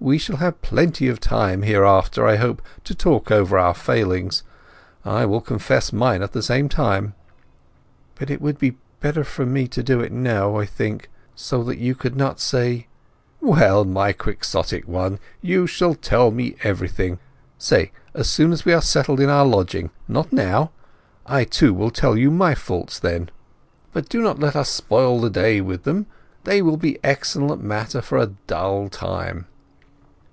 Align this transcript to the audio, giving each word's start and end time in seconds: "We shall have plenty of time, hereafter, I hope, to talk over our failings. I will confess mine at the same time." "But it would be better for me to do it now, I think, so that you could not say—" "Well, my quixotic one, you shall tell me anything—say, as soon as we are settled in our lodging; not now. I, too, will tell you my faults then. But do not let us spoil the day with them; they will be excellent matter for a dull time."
"We 0.00 0.16
shall 0.16 0.36
have 0.36 0.62
plenty 0.62 1.08
of 1.08 1.18
time, 1.18 1.62
hereafter, 1.62 2.24
I 2.24 2.36
hope, 2.36 2.62
to 2.84 2.94
talk 2.94 3.32
over 3.32 3.58
our 3.58 3.74
failings. 3.74 4.44
I 5.04 5.26
will 5.26 5.40
confess 5.40 5.92
mine 5.92 6.22
at 6.22 6.32
the 6.32 6.40
same 6.42 6.68
time." 6.68 7.14
"But 8.14 8.30
it 8.30 8.40
would 8.40 8.60
be 8.60 8.76
better 9.00 9.24
for 9.24 9.44
me 9.44 9.66
to 9.66 9.82
do 9.82 9.98
it 10.00 10.12
now, 10.12 10.54
I 10.54 10.66
think, 10.66 11.10
so 11.34 11.64
that 11.64 11.78
you 11.78 11.96
could 11.96 12.14
not 12.14 12.38
say—" 12.38 12.86
"Well, 13.40 13.84
my 13.84 14.12
quixotic 14.12 14.86
one, 14.86 15.18
you 15.42 15.66
shall 15.66 15.96
tell 15.96 16.30
me 16.30 16.54
anything—say, 16.62 17.90
as 18.14 18.30
soon 18.30 18.52
as 18.52 18.64
we 18.64 18.72
are 18.72 18.80
settled 18.80 19.18
in 19.18 19.28
our 19.28 19.44
lodging; 19.44 19.90
not 20.06 20.32
now. 20.32 20.70
I, 21.26 21.42
too, 21.42 21.74
will 21.74 21.90
tell 21.90 22.16
you 22.16 22.30
my 22.30 22.54
faults 22.54 23.00
then. 23.00 23.30
But 23.92 24.08
do 24.08 24.20
not 24.22 24.38
let 24.38 24.54
us 24.54 24.68
spoil 24.70 25.20
the 25.20 25.28
day 25.28 25.60
with 25.60 25.82
them; 25.82 26.06
they 26.44 26.62
will 26.62 26.76
be 26.76 27.00
excellent 27.02 27.60
matter 27.64 28.00
for 28.00 28.16
a 28.18 28.28
dull 28.46 28.88
time." 28.88 29.46